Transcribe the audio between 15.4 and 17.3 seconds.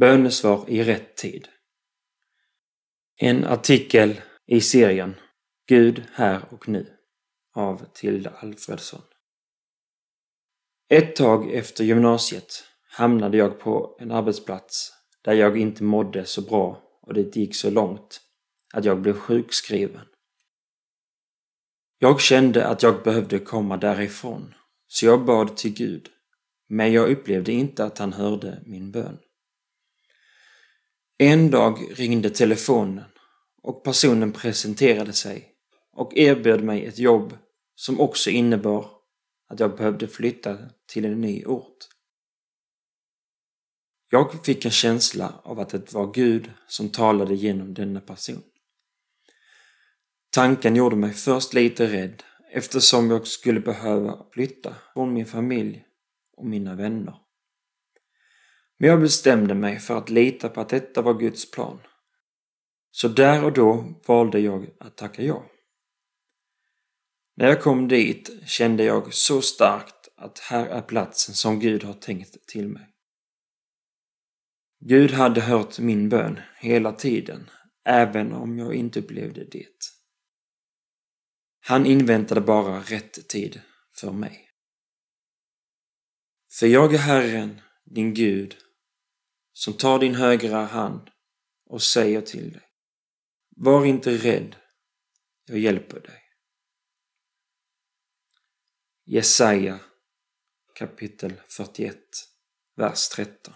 inte mådde så bra och